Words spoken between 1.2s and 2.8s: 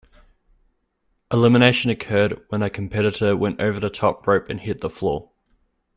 Elimination occurred when a